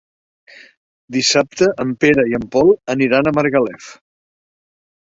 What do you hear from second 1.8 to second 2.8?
en Pere i en Pol